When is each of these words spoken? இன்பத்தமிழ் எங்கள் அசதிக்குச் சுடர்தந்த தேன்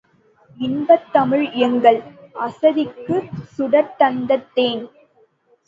இன்பத்தமிழ் 0.57 1.45
எங்கள் 1.59 1.99
அசதிக்குச் 2.39 3.29
சுடர்தந்த 3.55 4.41
தேன் 4.53 4.85